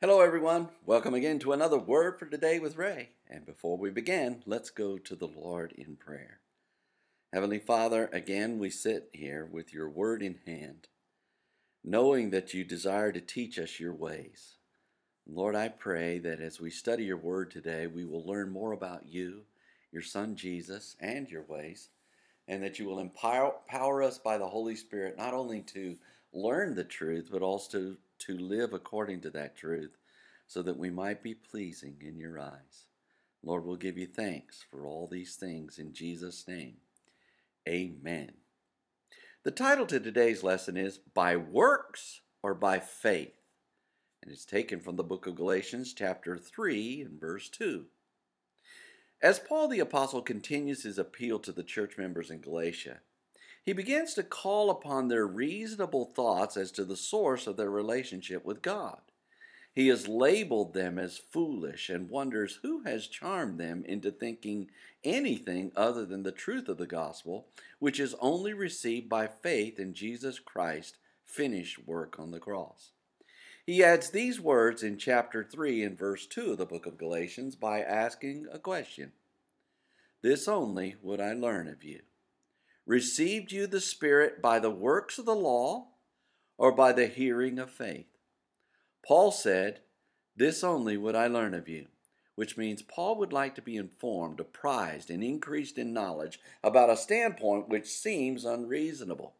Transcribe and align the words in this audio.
Hello, 0.00 0.20
everyone. 0.20 0.68
Welcome 0.86 1.12
again 1.14 1.40
to 1.40 1.52
another 1.52 1.76
Word 1.76 2.20
for 2.20 2.26
Today 2.26 2.60
with 2.60 2.76
Ray. 2.76 3.08
And 3.28 3.44
before 3.44 3.76
we 3.76 3.90
begin, 3.90 4.44
let's 4.46 4.70
go 4.70 4.96
to 4.96 5.16
the 5.16 5.26
Lord 5.26 5.72
in 5.72 5.96
prayer. 5.96 6.38
Heavenly 7.32 7.58
Father, 7.58 8.08
again 8.12 8.60
we 8.60 8.70
sit 8.70 9.08
here 9.12 9.44
with 9.44 9.74
your 9.74 9.90
Word 9.90 10.22
in 10.22 10.38
hand, 10.46 10.86
knowing 11.82 12.30
that 12.30 12.54
you 12.54 12.62
desire 12.62 13.10
to 13.10 13.20
teach 13.20 13.58
us 13.58 13.80
your 13.80 13.92
ways. 13.92 14.58
Lord, 15.26 15.56
I 15.56 15.66
pray 15.66 16.20
that 16.20 16.38
as 16.38 16.60
we 16.60 16.70
study 16.70 17.02
your 17.02 17.16
Word 17.16 17.50
today, 17.50 17.88
we 17.88 18.04
will 18.04 18.24
learn 18.24 18.50
more 18.50 18.70
about 18.70 19.08
you, 19.08 19.46
your 19.90 20.02
Son 20.02 20.36
Jesus, 20.36 20.94
and 21.00 21.28
your 21.28 21.42
ways, 21.42 21.88
and 22.46 22.62
that 22.62 22.78
you 22.78 22.86
will 22.86 23.00
empower, 23.00 24.02
us 24.04 24.18
by 24.18 24.38
the 24.38 24.46
Holy 24.46 24.76
Spirit 24.76 25.18
not 25.18 25.34
only 25.34 25.60
to 25.62 25.96
learn 26.32 26.74
the 26.74 26.84
truth, 26.84 27.28
but 27.30 27.42
also 27.42 27.96
to 28.20 28.38
live 28.38 28.72
according 28.72 29.20
to 29.22 29.30
that 29.30 29.56
truth 29.56 29.96
so 30.46 30.62
that 30.62 30.78
we 30.78 30.90
might 30.90 31.22
be 31.22 31.34
pleasing 31.34 31.96
in 32.00 32.16
your 32.16 32.38
eyes. 32.38 32.86
Lord, 33.42 33.64
we'll 33.64 33.76
give 33.76 33.98
you 33.98 34.06
thanks 34.06 34.64
for 34.68 34.86
all 34.86 35.06
these 35.06 35.36
things 35.36 35.78
in 35.78 35.92
Jesus' 35.92 36.48
name. 36.48 36.76
Amen. 37.68 38.32
The 39.44 39.50
title 39.50 39.86
to 39.86 40.00
today's 40.00 40.42
lesson 40.42 40.76
is 40.76 40.98
By 40.98 41.36
Works 41.36 42.22
or 42.42 42.54
by 42.54 42.80
Faith? 42.80 43.34
And 44.22 44.32
it's 44.32 44.44
taken 44.44 44.80
from 44.80 44.96
the 44.96 45.04
book 45.04 45.26
of 45.26 45.36
Galatians, 45.36 45.94
chapter 45.94 46.36
3, 46.36 47.02
and 47.02 47.20
verse 47.20 47.48
2. 47.48 47.84
As 49.22 49.38
Paul 49.38 49.68
the 49.68 49.80
Apostle 49.80 50.22
continues 50.22 50.82
his 50.82 50.98
appeal 50.98 51.38
to 51.40 51.52
the 51.52 51.62
church 51.62 51.96
members 51.96 52.30
in 52.30 52.40
Galatia, 52.40 53.00
he 53.68 53.74
begins 53.74 54.14
to 54.14 54.22
call 54.22 54.70
upon 54.70 55.08
their 55.08 55.26
reasonable 55.26 56.06
thoughts 56.06 56.56
as 56.56 56.72
to 56.72 56.86
the 56.86 56.96
source 56.96 57.46
of 57.46 57.58
their 57.58 57.70
relationship 57.70 58.42
with 58.42 58.62
God. 58.62 58.98
He 59.74 59.88
has 59.88 60.08
labeled 60.08 60.72
them 60.72 60.98
as 60.98 61.18
foolish 61.18 61.90
and 61.90 62.08
wonders 62.08 62.60
who 62.62 62.84
has 62.84 63.08
charmed 63.08 63.60
them 63.60 63.84
into 63.84 64.10
thinking 64.10 64.70
anything 65.04 65.70
other 65.76 66.06
than 66.06 66.22
the 66.22 66.32
truth 66.32 66.66
of 66.70 66.78
the 66.78 66.86
gospel, 66.86 67.48
which 67.78 68.00
is 68.00 68.14
only 68.20 68.54
received 68.54 69.06
by 69.06 69.26
faith 69.26 69.78
in 69.78 69.92
Jesus 69.92 70.38
Christ's 70.38 70.96
finished 71.26 71.86
work 71.86 72.18
on 72.18 72.30
the 72.30 72.40
cross. 72.40 72.92
He 73.66 73.84
adds 73.84 74.08
these 74.08 74.40
words 74.40 74.82
in 74.82 74.96
chapter 74.96 75.44
3 75.44 75.82
and 75.82 75.98
verse 75.98 76.26
2 76.26 76.52
of 76.52 76.56
the 76.56 76.64
book 76.64 76.86
of 76.86 76.96
Galatians 76.96 77.54
by 77.54 77.82
asking 77.82 78.46
a 78.50 78.58
question 78.58 79.12
This 80.22 80.48
only 80.48 80.96
would 81.02 81.20
I 81.20 81.34
learn 81.34 81.68
of 81.68 81.84
you 81.84 82.00
Received 82.88 83.52
you 83.52 83.66
the 83.66 83.82
Spirit 83.82 84.40
by 84.40 84.58
the 84.58 84.70
works 84.70 85.18
of 85.18 85.26
the 85.26 85.36
law 85.36 85.88
or 86.56 86.72
by 86.72 86.94
the 86.94 87.06
hearing 87.06 87.58
of 87.58 87.70
faith? 87.70 88.06
Paul 89.06 89.30
said, 89.30 89.80
This 90.34 90.64
only 90.64 90.96
would 90.96 91.14
I 91.14 91.26
learn 91.26 91.52
of 91.52 91.68
you, 91.68 91.88
which 92.34 92.56
means 92.56 92.80
Paul 92.80 93.16
would 93.16 93.30
like 93.30 93.54
to 93.56 93.62
be 93.62 93.76
informed, 93.76 94.40
apprised, 94.40 95.10
and 95.10 95.22
increased 95.22 95.76
in 95.76 95.92
knowledge 95.92 96.40
about 96.64 96.88
a 96.88 96.96
standpoint 96.96 97.68
which 97.68 97.86
seems 97.86 98.46
unreasonable. 98.46 99.34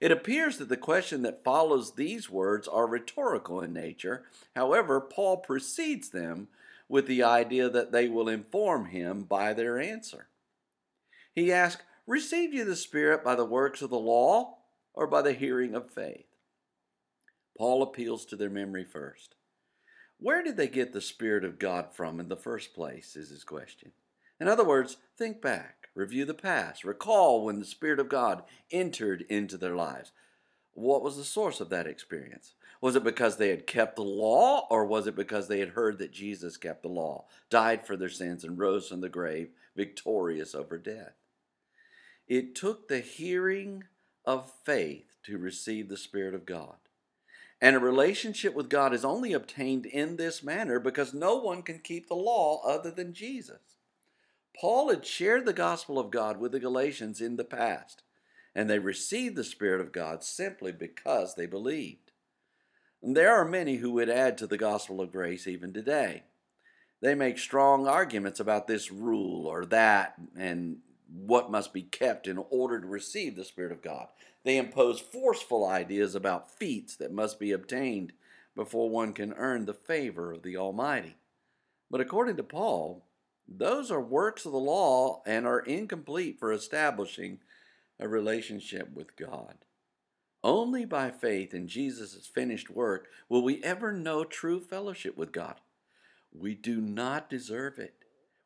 It 0.00 0.10
appears 0.10 0.58
that 0.58 0.68
the 0.68 0.76
question 0.76 1.22
that 1.22 1.44
follows 1.44 1.94
these 1.94 2.28
words 2.28 2.66
are 2.66 2.88
rhetorical 2.88 3.60
in 3.60 3.72
nature. 3.72 4.24
However, 4.56 5.00
Paul 5.00 5.36
precedes 5.36 6.08
them 6.08 6.48
with 6.88 7.06
the 7.06 7.22
idea 7.22 7.70
that 7.70 7.92
they 7.92 8.08
will 8.08 8.28
inform 8.28 8.86
him 8.86 9.22
by 9.22 9.52
their 9.52 9.78
answer. 9.78 10.26
He 11.32 11.52
asks, 11.52 11.82
Received 12.08 12.54
you 12.54 12.64
the 12.64 12.74
Spirit 12.74 13.22
by 13.22 13.34
the 13.34 13.44
works 13.44 13.82
of 13.82 13.90
the 13.90 13.98
law 13.98 14.60
or 14.94 15.06
by 15.06 15.20
the 15.20 15.34
hearing 15.34 15.74
of 15.74 15.90
faith? 15.90 16.24
Paul 17.58 17.82
appeals 17.82 18.24
to 18.26 18.36
their 18.36 18.48
memory 18.48 18.86
first. 18.86 19.34
Where 20.18 20.42
did 20.42 20.56
they 20.56 20.68
get 20.68 20.94
the 20.94 21.02
Spirit 21.02 21.44
of 21.44 21.58
God 21.58 21.92
from 21.92 22.18
in 22.18 22.30
the 22.30 22.34
first 22.36 22.72
place? 22.72 23.14
Is 23.14 23.28
his 23.28 23.44
question. 23.44 23.92
In 24.40 24.48
other 24.48 24.64
words, 24.64 24.96
think 25.18 25.42
back, 25.42 25.90
review 25.94 26.24
the 26.24 26.32
past, 26.32 26.82
recall 26.82 27.44
when 27.44 27.58
the 27.58 27.66
Spirit 27.66 28.00
of 28.00 28.08
God 28.08 28.42
entered 28.70 29.26
into 29.28 29.58
their 29.58 29.76
lives. 29.76 30.10
What 30.72 31.02
was 31.02 31.18
the 31.18 31.24
source 31.24 31.60
of 31.60 31.68
that 31.68 31.86
experience? 31.86 32.54
Was 32.80 32.96
it 32.96 33.04
because 33.04 33.36
they 33.36 33.50
had 33.50 33.66
kept 33.66 33.96
the 33.96 34.02
law, 34.02 34.66
or 34.70 34.86
was 34.86 35.06
it 35.06 35.14
because 35.14 35.48
they 35.48 35.60
had 35.60 35.70
heard 35.70 35.98
that 35.98 36.12
Jesus 36.12 36.56
kept 36.56 36.80
the 36.80 36.88
law, 36.88 37.26
died 37.50 37.86
for 37.86 37.98
their 37.98 38.08
sins, 38.08 38.44
and 38.44 38.58
rose 38.58 38.88
from 38.88 39.02
the 39.02 39.10
grave 39.10 39.50
victorious 39.76 40.54
over 40.54 40.78
death? 40.78 41.12
It 42.28 42.54
took 42.54 42.88
the 42.88 43.00
hearing 43.00 43.84
of 44.24 44.52
faith 44.64 45.16
to 45.24 45.38
receive 45.38 45.88
the 45.88 45.96
Spirit 45.96 46.34
of 46.34 46.44
God. 46.44 46.76
And 47.60 47.74
a 47.74 47.80
relationship 47.80 48.54
with 48.54 48.68
God 48.68 48.92
is 48.94 49.04
only 49.04 49.32
obtained 49.32 49.86
in 49.86 50.16
this 50.16 50.42
manner 50.42 50.78
because 50.78 51.12
no 51.12 51.36
one 51.36 51.62
can 51.62 51.78
keep 51.78 52.06
the 52.08 52.14
law 52.14 52.62
other 52.64 52.90
than 52.90 53.14
Jesus. 53.14 53.58
Paul 54.60 54.90
had 54.90 55.06
shared 55.06 55.46
the 55.46 55.52
gospel 55.52 55.98
of 55.98 56.10
God 56.10 56.38
with 56.38 56.52
the 56.52 56.60
Galatians 56.60 57.20
in 57.20 57.36
the 57.36 57.44
past, 57.44 58.02
and 58.54 58.68
they 58.68 58.78
received 58.78 59.34
the 59.36 59.44
Spirit 59.44 59.80
of 59.80 59.92
God 59.92 60.22
simply 60.22 60.72
because 60.72 61.34
they 61.34 61.46
believed. 61.46 62.12
And 63.02 63.16
there 63.16 63.34
are 63.34 63.44
many 63.44 63.76
who 63.76 63.92
would 63.92 64.10
add 64.10 64.36
to 64.38 64.46
the 64.46 64.58
gospel 64.58 65.00
of 65.00 65.12
grace 65.12 65.46
even 65.46 65.72
today. 65.72 66.24
They 67.00 67.14
make 67.14 67.38
strong 67.38 67.86
arguments 67.86 68.40
about 68.40 68.66
this 68.66 68.90
rule 68.90 69.46
or 69.46 69.64
that, 69.66 70.14
and 70.36 70.78
what 71.12 71.50
must 71.50 71.72
be 71.72 71.82
kept 71.82 72.26
in 72.26 72.38
order 72.50 72.80
to 72.80 72.86
receive 72.86 73.36
the 73.36 73.44
Spirit 73.44 73.72
of 73.72 73.82
God. 73.82 74.08
They 74.44 74.56
impose 74.56 75.00
forceful 75.00 75.66
ideas 75.66 76.14
about 76.14 76.50
feats 76.50 76.96
that 76.96 77.12
must 77.12 77.38
be 77.38 77.52
obtained 77.52 78.12
before 78.54 78.90
one 78.90 79.12
can 79.12 79.32
earn 79.34 79.64
the 79.64 79.74
favor 79.74 80.32
of 80.32 80.42
the 80.42 80.56
Almighty. 80.56 81.16
But 81.90 82.00
according 82.00 82.36
to 82.36 82.42
Paul, 82.42 83.04
those 83.46 83.90
are 83.90 84.00
works 84.00 84.44
of 84.44 84.52
the 84.52 84.58
law 84.58 85.22
and 85.26 85.46
are 85.46 85.60
incomplete 85.60 86.38
for 86.38 86.52
establishing 86.52 87.38
a 87.98 88.06
relationship 88.06 88.92
with 88.94 89.16
God. 89.16 89.54
Only 90.44 90.84
by 90.84 91.10
faith 91.10 91.54
in 91.54 91.66
Jesus' 91.66 92.26
finished 92.32 92.70
work 92.70 93.08
will 93.28 93.42
we 93.42 93.62
ever 93.64 93.92
know 93.92 94.24
true 94.24 94.60
fellowship 94.60 95.16
with 95.16 95.32
God. 95.32 95.56
We 96.32 96.54
do 96.54 96.80
not 96.80 97.30
deserve 97.30 97.78
it. 97.78 97.94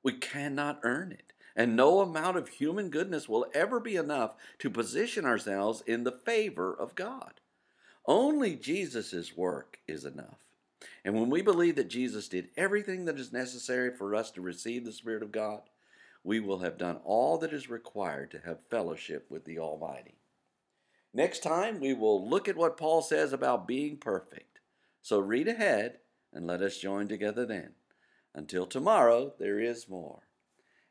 We 0.02 0.12
cannot 0.12 0.80
earn 0.84 1.12
it 1.12 1.32
and 1.54 1.76
no 1.76 2.00
amount 2.00 2.36
of 2.36 2.48
human 2.48 2.88
goodness 2.88 3.28
will 3.28 3.46
ever 3.54 3.80
be 3.80 3.96
enough 3.96 4.34
to 4.58 4.70
position 4.70 5.24
ourselves 5.24 5.82
in 5.86 6.04
the 6.04 6.12
favor 6.12 6.74
of 6.74 6.94
God. 6.94 7.34
Only 8.06 8.56
Jesus' 8.56 9.36
work 9.36 9.78
is 9.86 10.04
enough. 10.04 10.38
And 11.04 11.14
when 11.14 11.30
we 11.30 11.42
believe 11.42 11.76
that 11.76 11.88
Jesus 11.88 12.28
did 12.28 12.48
everything 12.56 13.04
that 13.04 13.18
is 13.18 13.32
necessary 13.32 13.94
for 13.94 14.14
us 14.14 14.30
to 14.32 14.40
receive 14.40 14.84
the 14.84 14.92
Spirit 14.92 15.22
of 15.22 15.32
God, 15.32 15.62
we 16.24 16.40
will 16.40 16.60
have 16.60 16.78
done 16.78 16.98
all 17.04 17.38
that 17.38 17.52
is 17.52 17.70
required 17.70 18.30
to 18.30 18.40
have 18.40 18.66
fellowship 18.70 19.26
with 19.28 19.44
the 19.44 19.58
Almighty. 19.58 20.14
Next 21.14 21.42
time, 21.42 21.80
we 21.80 21.92
will 21.92 22.28
look 22.28 22.48
at 22.48 22.56
what 22.56 22.76
Paul 22.76 23.02
says 23.02 23.32
about 23.32 23.68
being 23.68 23.96
perfect. 23.96 24.60
So 25.02 25.18
read 25.18 25.48
ahead 25.48 25.98
and 26.32 26.46
let 26.46 26.62
us 26.62 26.78
join 26.78 27.08
together 27.08 27.44
then. 27.44 27.72
Until 28.34 28.66
tomorrow, 28.66 29.34
there 29.38 29.60
is 29.60 29.88
more. 29.88 30.22